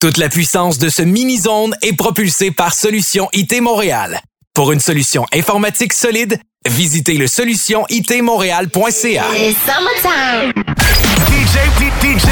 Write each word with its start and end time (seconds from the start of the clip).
Toute 0.00 0.16
la 0.16 0.28
puissance 0.28 0.78
de 0.78 0.90
ce 0.90 1.02
mini-zone 1.02 1.74
est 1.82 1.92
propulsée 1.96 2.52
par 2.52 2.72
Solution 2.72 3.28
IT 3.32 3.60
Montréal. 3.60 4.20
Pour 4.54 4.70
une 4.70 4.78
solution 4.78 5.26
informatique 5.32 5.92
solide, 5.92 6.38
visitez 6.68 7.14
le 7.14 7.26
solutionitmontréal.ca. 7.26 9.24
DJ, 9.34 9.56
DJ, 12.00 12.28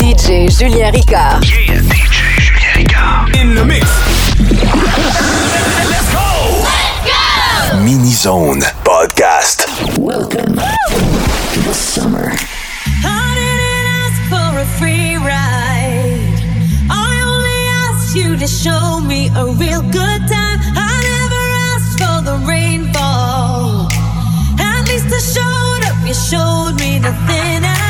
DJ 0.00 0.48
Julien 0.56 0.92
Ricard. 0.92 1.40
Yeah, 1.42 1.80
DJ 1.80 2.38
Julien 2.38 2.72
Ricard. 2.76 3.28
In 3.34 3.56
the 3.56 3.64
mix. 3.64 3.84
Let's 5.90 6.12
go! 6.12 6.62
Let's 6.62 7.72
go! 7.72 7.78
Mini 7.82 8.12
Zone 8.12 8.62
Podcast. 8.84 9.66
Welcome 9.98 10.54
to 10.54 11.60
the 11.60 11.74
summer. 11.74 12.36
to 18.38 18.46
show 18.46 19.00
me 19.00 19.28
a 19.34 19.46
real 19.46 19.82
good 19.82 20.20
time. 20.28 20.58
I 20.76 20.94
never 21.12 21.44
asked 21.72 21.98
for 21.98 22.22
the 22.22 22.36
rainfall. 22.46 23.88
At 24.60 24.86
least 24.86 25.06
I 25.10 25.20
showed 25.34 25.82
up, 25.90 26.06
you 26.06 26.14
showed 26.14 26.74
me 26.78 27.00
nothing. 27.00 27.64
I 27.64 27.87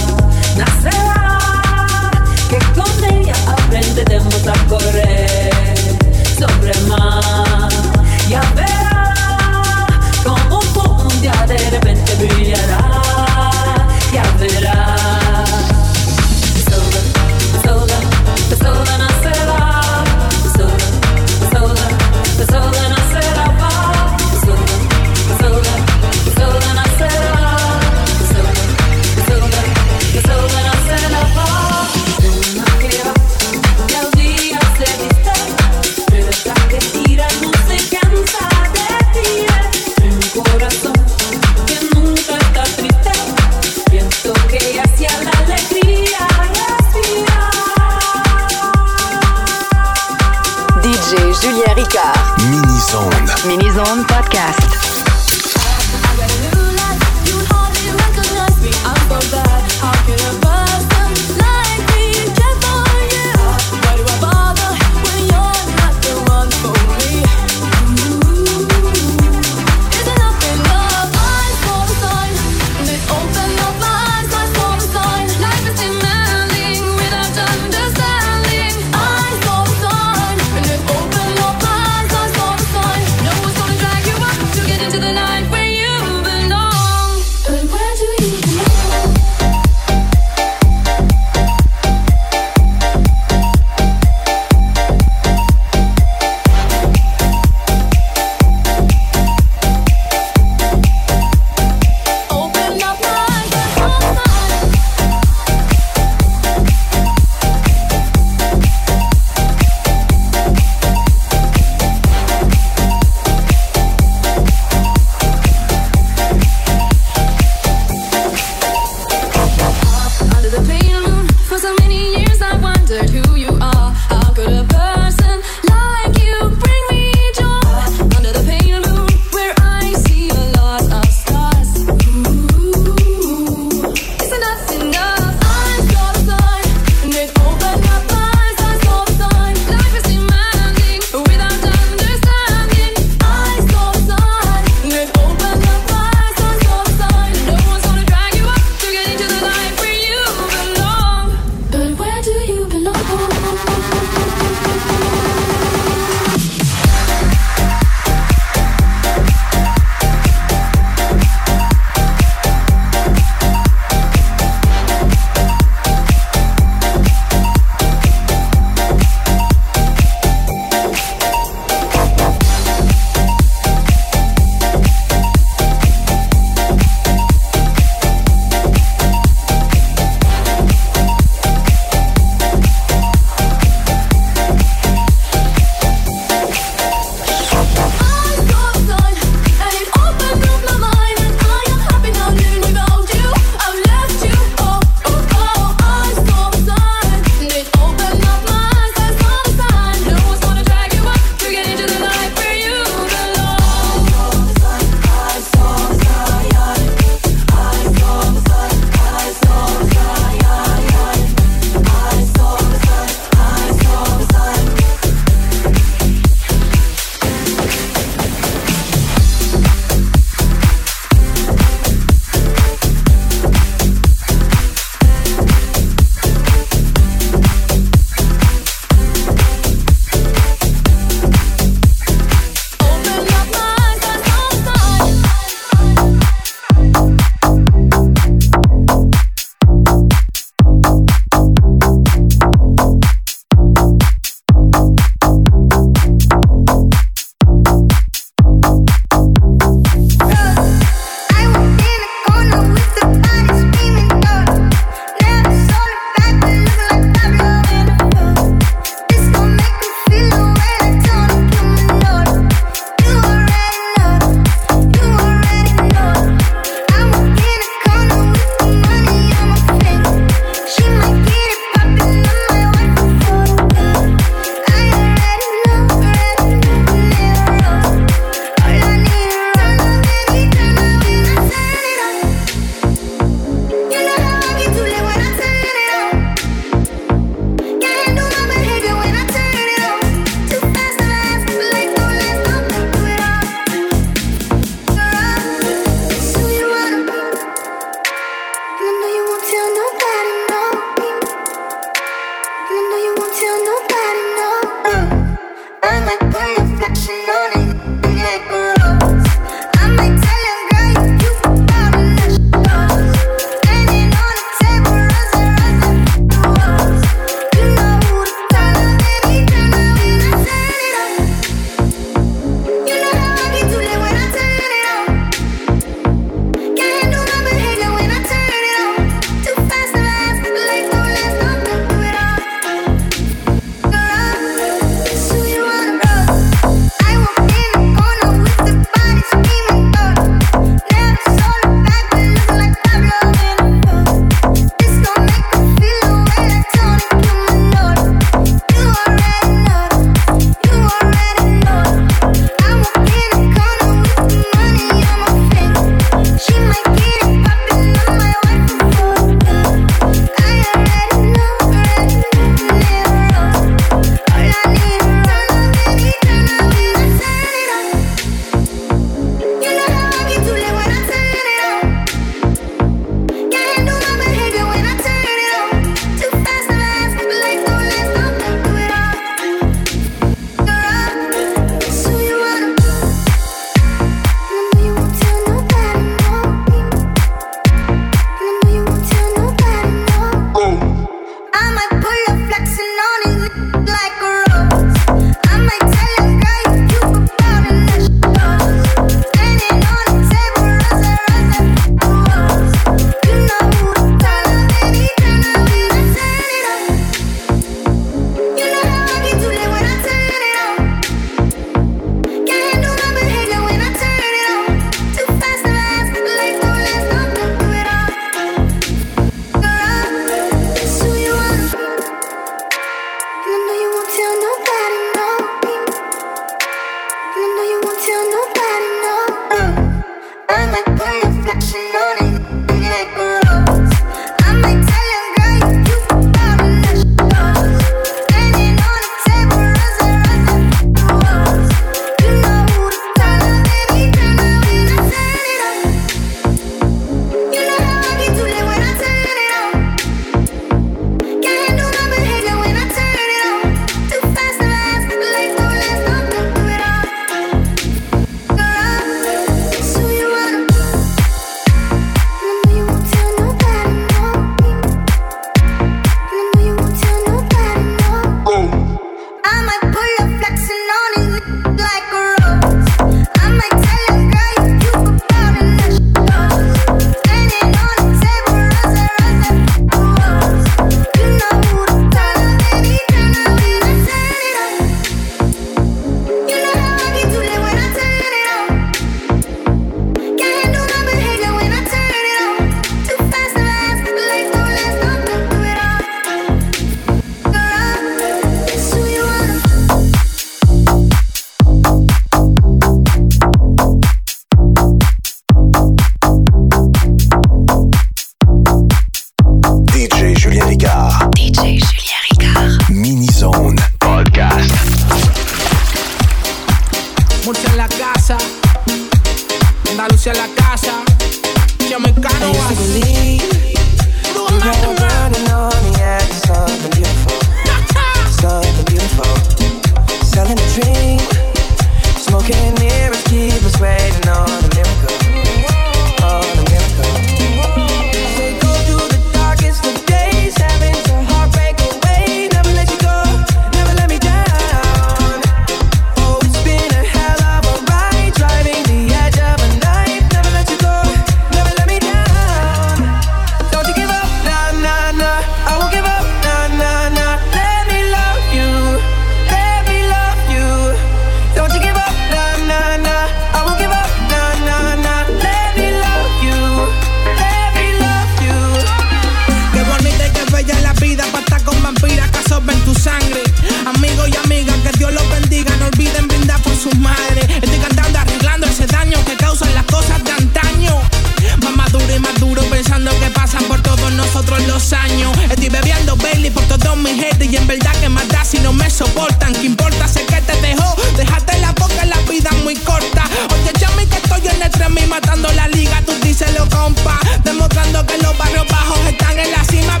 años. 584.92 585.30
Estoy 585.50 585.68
bebiendo 585.68 586.16
Bailey 586.16 586.50
por 586.50 586.64
todos 586.64 586.96
mis 586.96 587.22
haters 587.22 587.52
y 587.52 587.56
en 587.56 587.66
verdad 587.66 587.94
que 588.00 588.08
más 588.08 588.26
da 588.28 588.44
si 588.44 588.58
no 588.58 588.72
me 588.72 588.90
soportan. 588.90 589.52
¿Qué 589.52 589.66
importa? 589.66 590.08
Sé 590.08 590.26
que 590.26 590.40
te 590.40 590.60
dejó, 590.60 590.96
déjate 591.16 591.60
la 591.60 591.70
boca, 591.72 592.02
en 592.02 592.10
la 592.10 592.18
vida 592.28 592.50
muy 592.64 592.74
corta. 592.74 593.22
Oye, 593.52 593.72
llame 593.78 594.06
que 594.06 594.16
estoy 594.16 594.48
en 594.48 594.62
el 594.62 594.70
tren 594.72 594.92
y 594.98 595.06
matando 595.06 595.48
la 595.52 595.68
liga, 595.68 596.02
tú 596.04 596.12
díselo, 596.22 596.68
compa. 596.70 597.20
Demostrando 597.44 598.04
que 598.04 598.18
los 598.18 598.36
barrios 598.36 598.66
bajos 598.68 598.98
están 599.06 599.38
en 599.38 599.52
la 599.52 599.64
cima, 599.64 600.00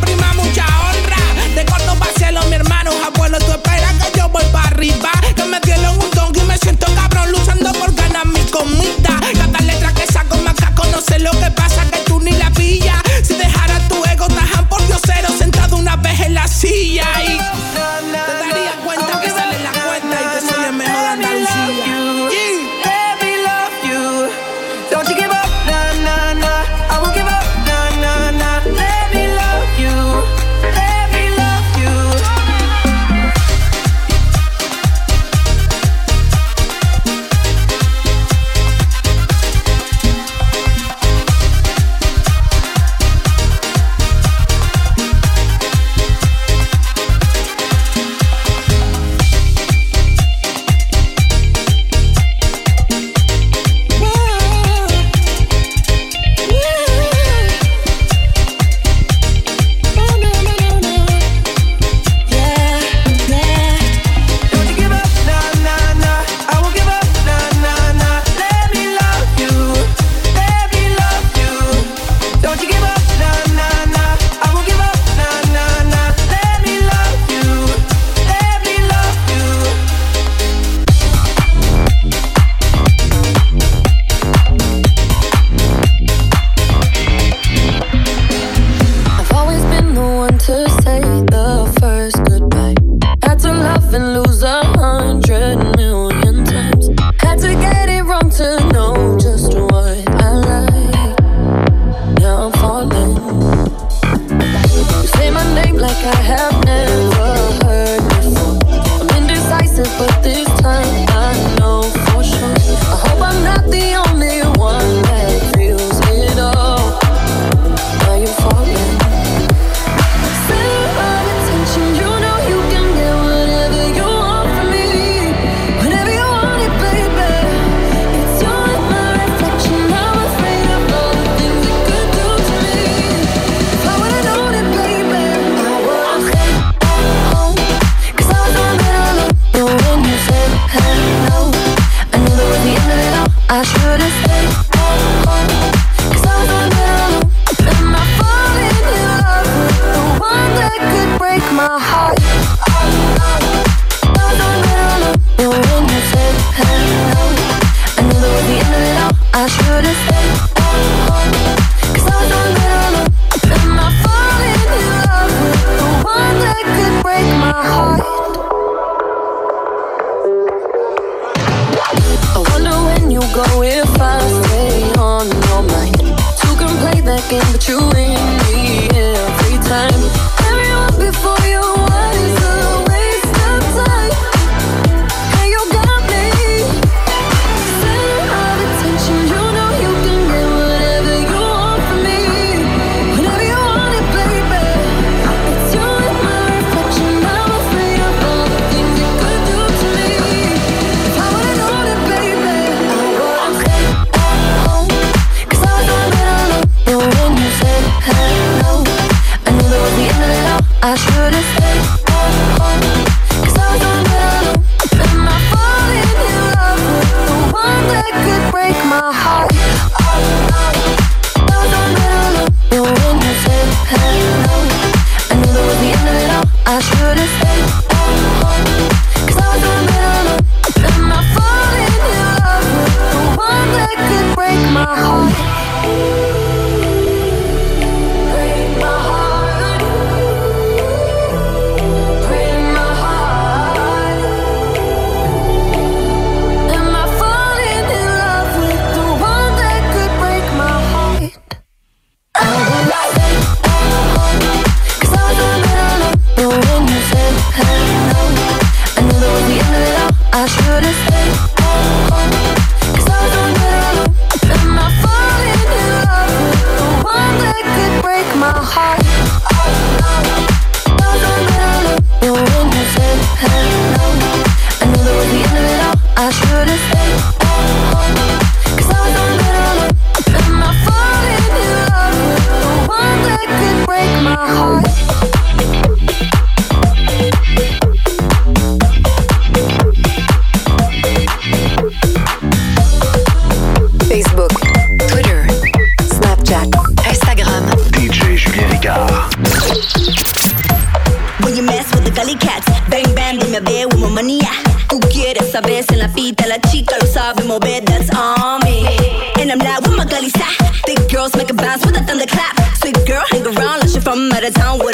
rolls, 311.24 311.36
make 311.36 311.50
a 311.50 311.54
bounce 311.54 311.84
with 311.86 311.96
a 311.96 312.04
thunderclap. 312.04 312.54
Sweet 312.76 312.98
girl, 313.06 313.24
hang 313.30 313.46
around, 313.46 313.80
like 313.80 313.88
she 313.88 314.00
from 314.00 314.30
out 314.32 314.44
of 314.44 314.54
town. 314.54 314.78
With 314.78 314.93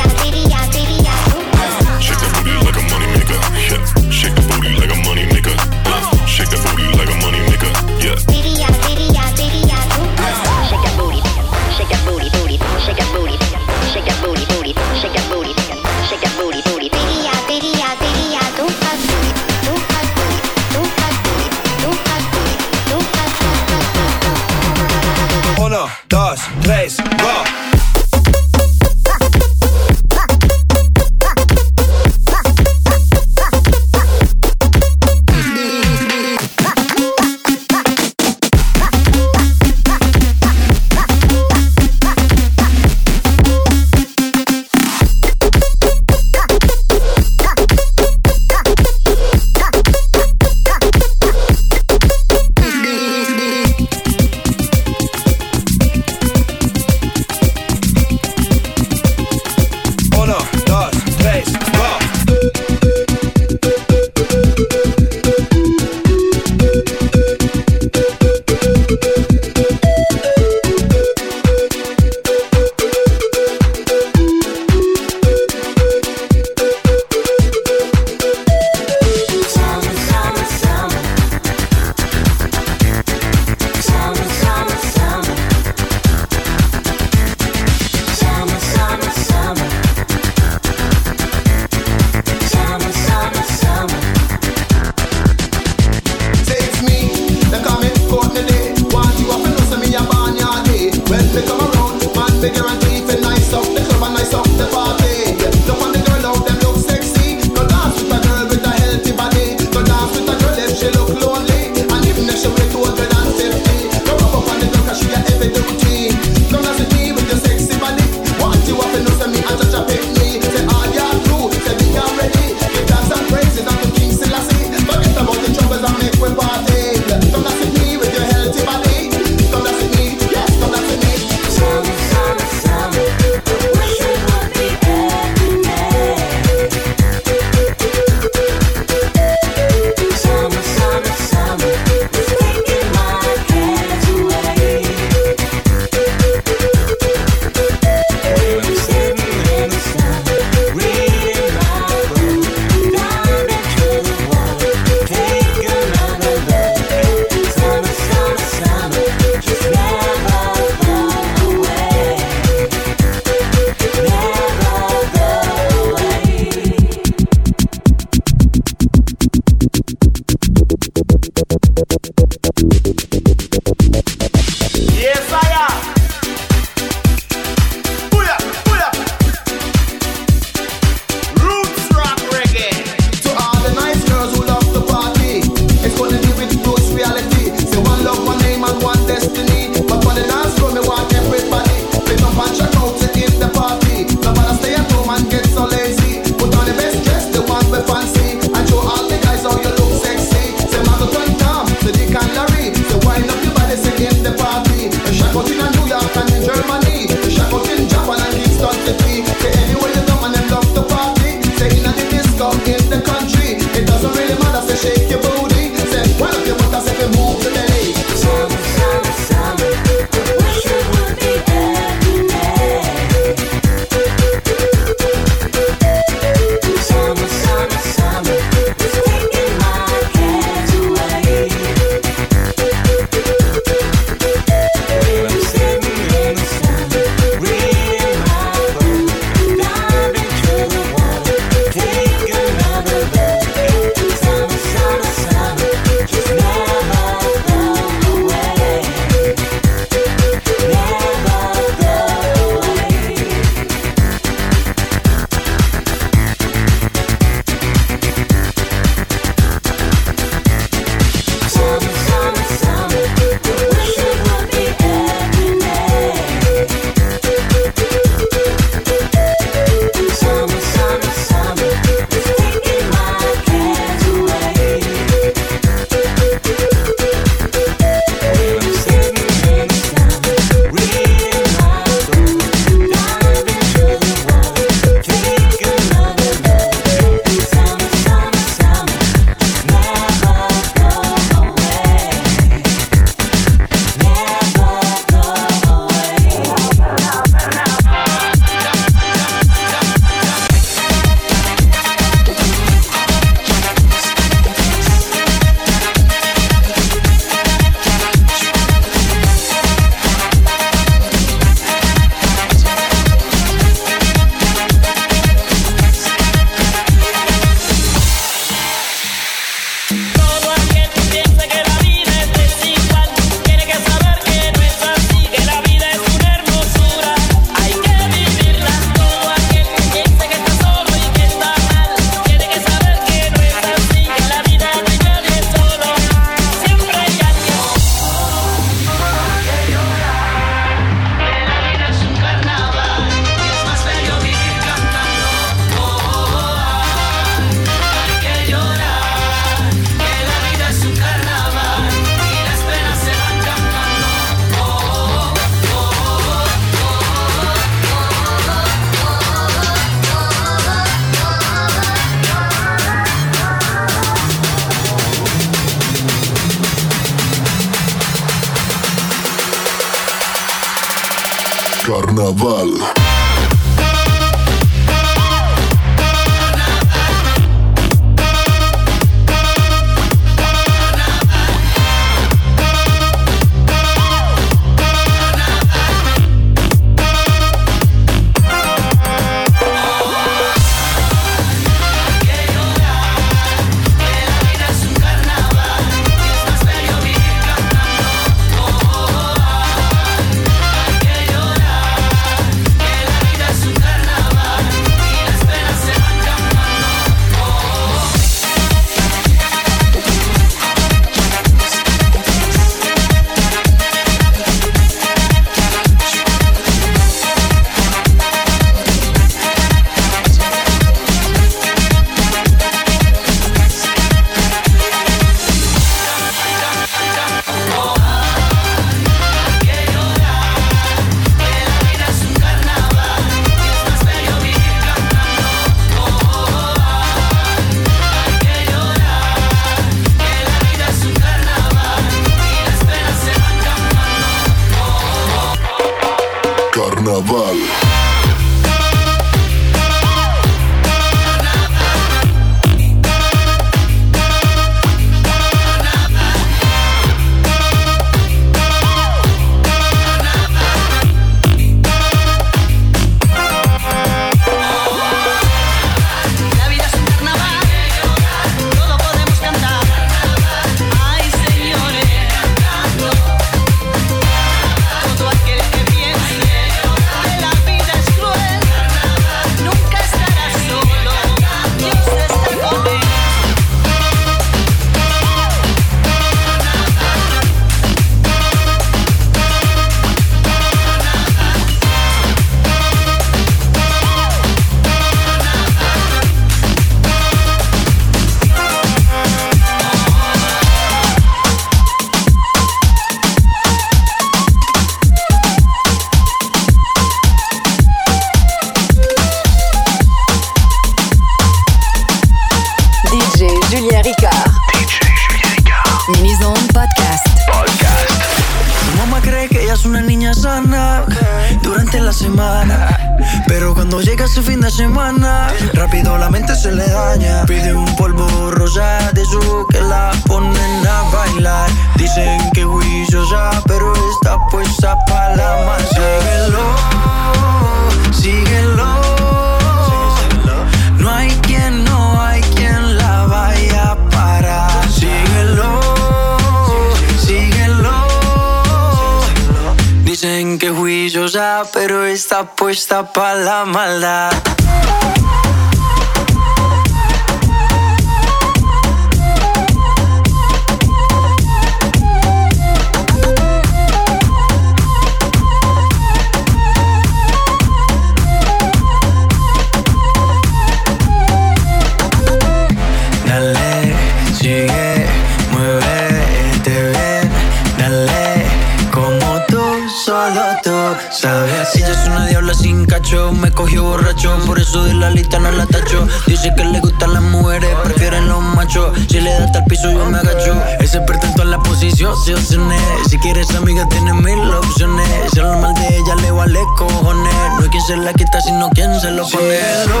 Me 583.12 583.50
cogió 583.50 583.84
borracho, 583.84 584.34
por 584.46 584.58
eso 584.58 584.84
de 584.84 584.94
la 584.94 585.10
lista 585.10 585.38
no 585.38 585.50
la 585.50 585.66
tacho. 585.66 586.08
Dice 586.26 586.50
que 586.56 586.64
le 586.64 586.80
gustan 586.80 587.12
las 587.12 587.22
mujeres, 587.22 587.68
prefieren 587.84 588.26
los 588.26 588.42
machos. 588.42 588.96
Si 589.06 589.20
le 589.20 589.30
da 589.34 589.44
hasta 589.44 589.58
el 589.58 589.64
piso, 589.66 589.90
yo 589.90 590.06
me 590.06 590.16
agacho. 590.16 590.54
Ese 590.80 590.98
pertenece 591.02 591.42
a 591.42 591.44
la 591.44 591.58
posición, 591.58 592.14
si 592.24 592.32
opciones 592.32 592.80
Si 593.10 593.18
quieres 593.18 593.50
amiga, 593.54 593.86
tienes 593.88 594.14
mil 594.14 594.40
opciones. 594.54 595.06
Si 595.30 595.40
lo 595.40 595.58
mal 595.58 595.74
de 595.74 595.98
ella 595.98 596.14
le 596.22 596.30
vale 596.30 596.60
cojones. 596.78 597.34
No 597.58 597.64
es 597.64 597.68
quien 597.68 597.82
se 597.82 597.96
la 597.98 598.14
quita, 598.14 598.40
sino 598.40 598.70
quien 598.70 598.98
se 598.98 599.10
lo 599.10 599.28
pone. 599.28 599.58
Síguelo, 599.58 600.00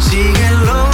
síguelo. 0.00 0.93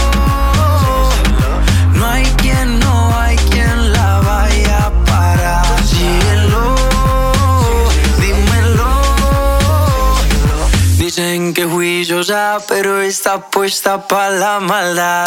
Dicen 11.11 11.54
que 11.54 11.64
juiciosa, 11.64 12.58
pero 12.68 13.00
está 13.00 13.40
puesta 13.50 14.06
pa' 14.06 14.30
la 14.30 14.61
maldad. 14.61 15.26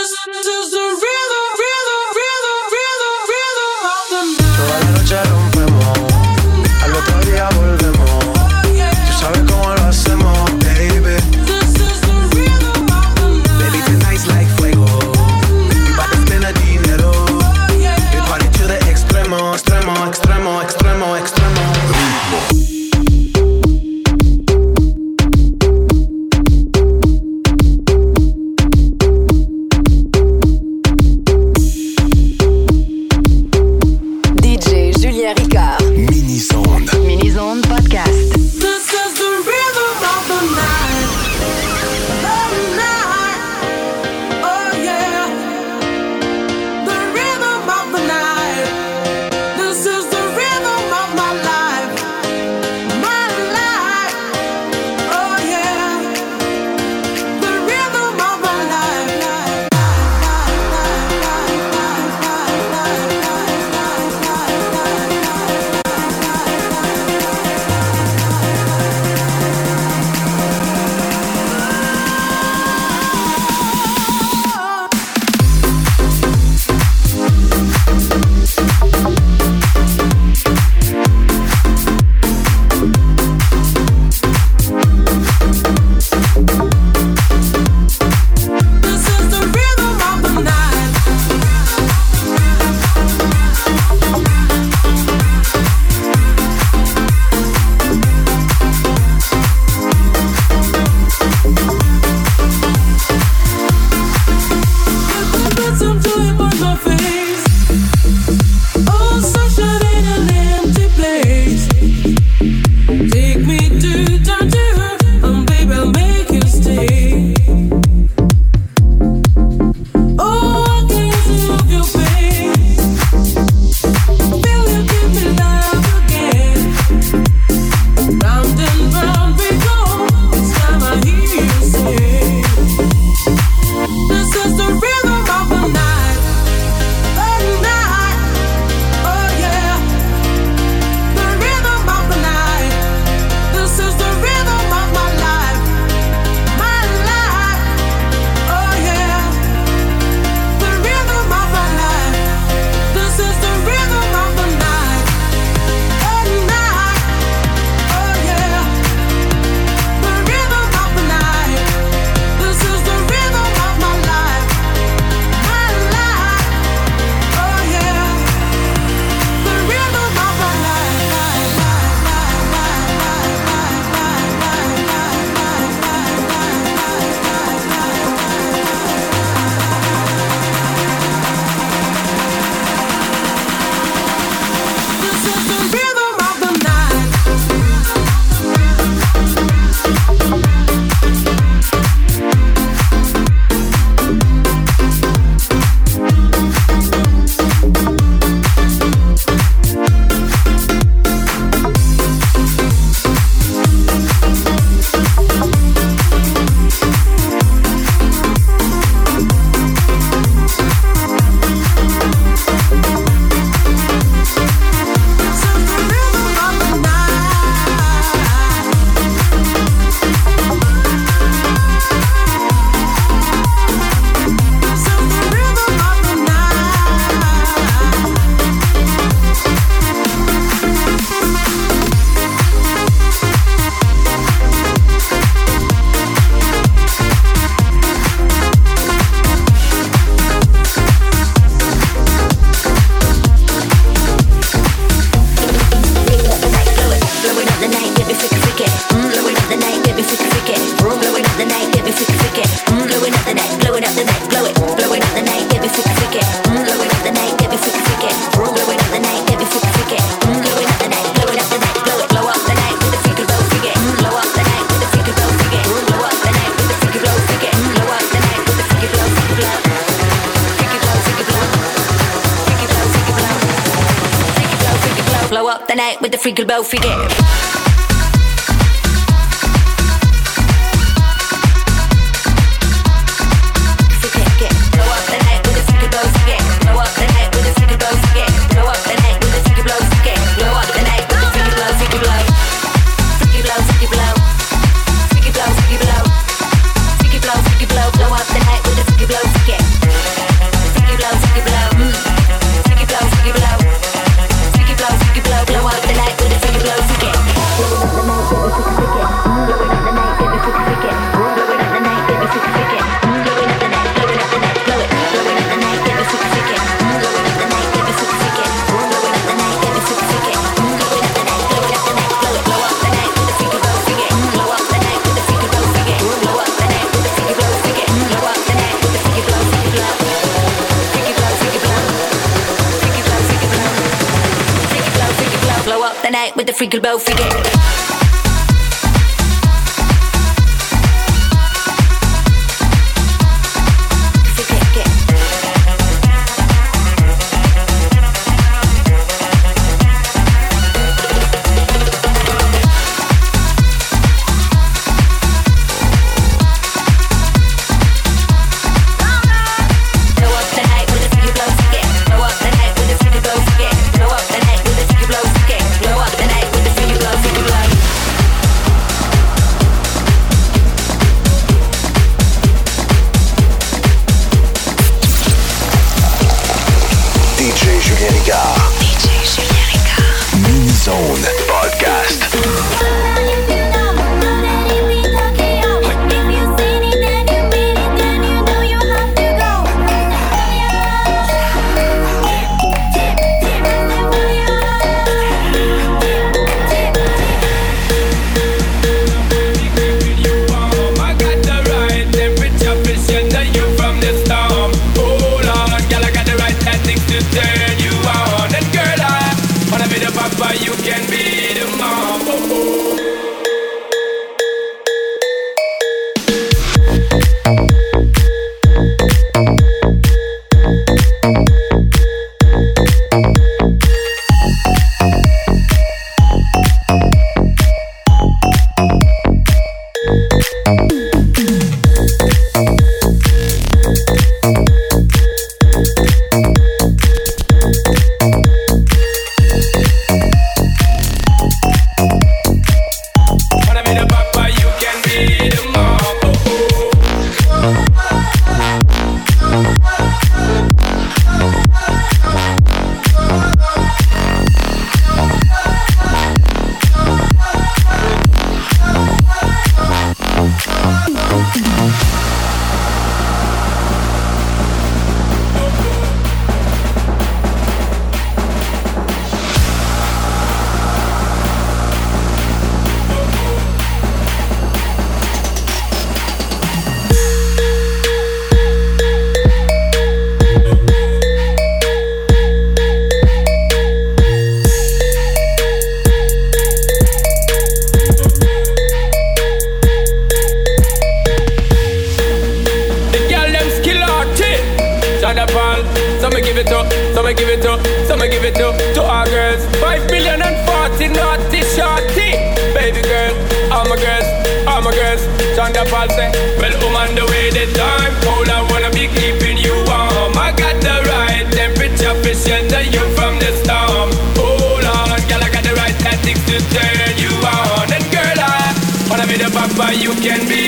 you 520.13 520.19
can 520.21 520.47
be 520.47 520.60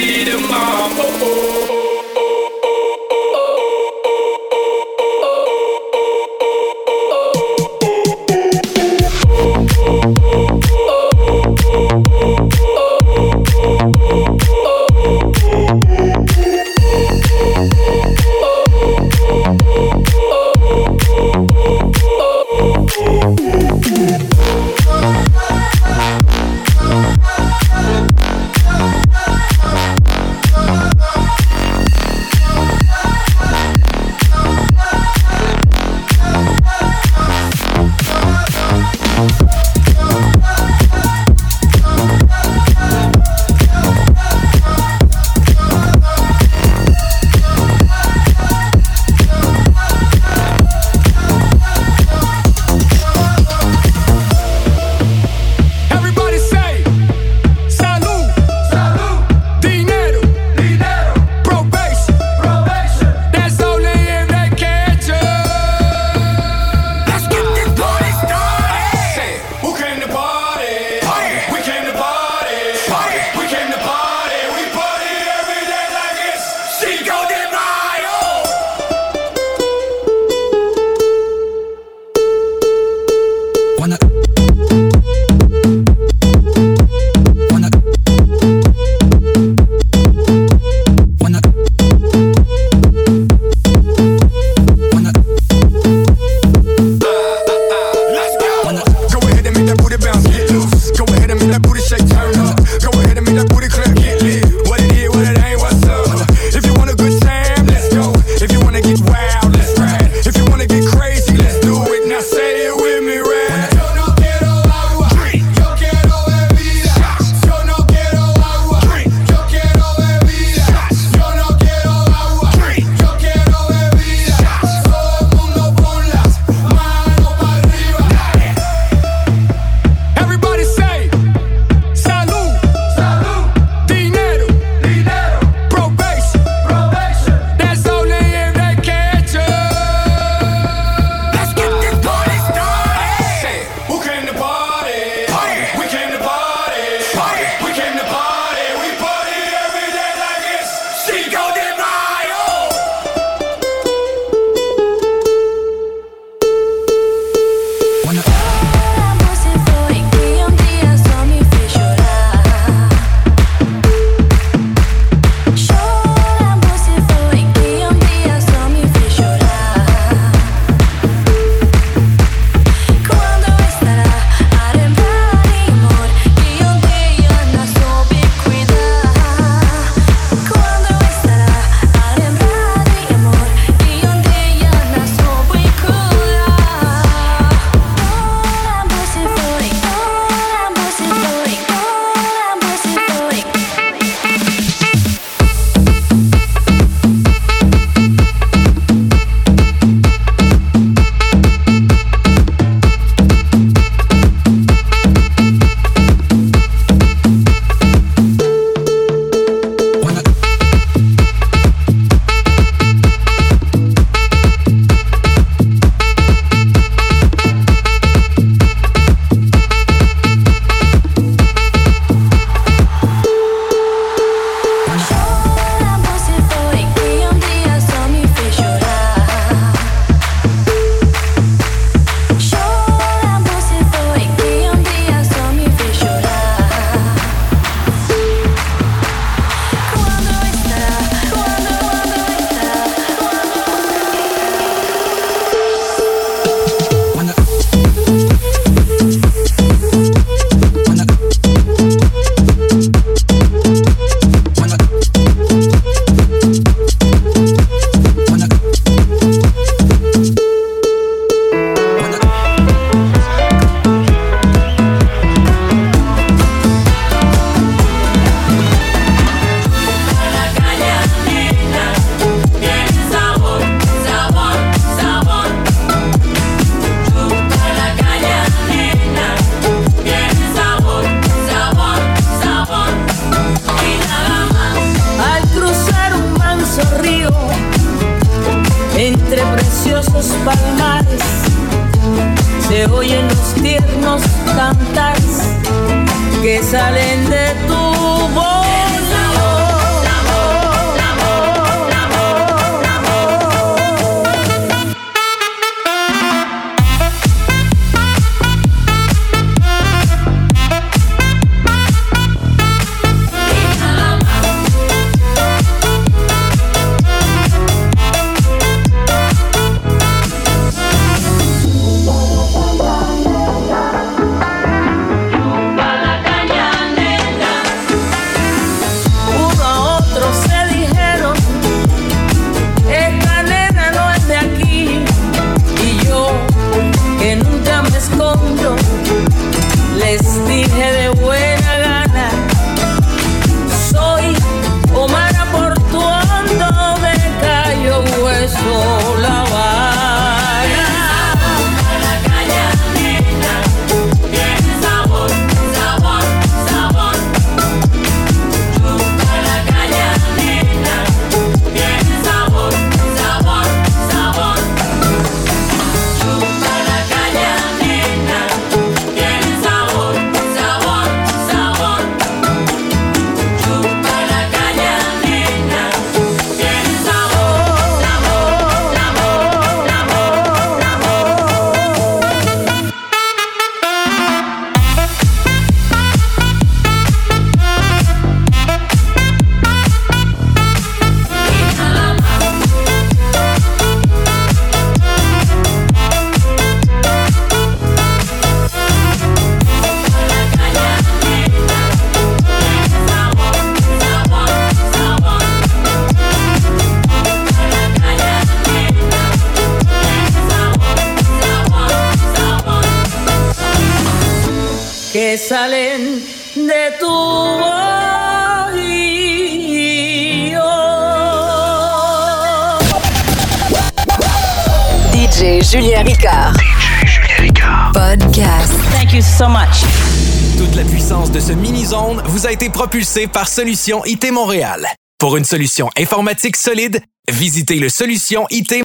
mini-zone 431.55 432.21
vous 432.25 432.45
a 432.47 432.51
été 432.51 432.69
propulsé 432.69 433.27
par 433.27 433.47
Solution 433.47 434.03
IT 434.05 434.31
Montréal. 434.31 434.87
Pour 435.19 435.37
une 435.37 435.45
solution 435.45 435.89
informatique 435.97 436.55
solide, 436.55 437.01
visitez 437.29 437.75
le 437.75 437.89
solution 437.89 438.45
IT 438.49 438.73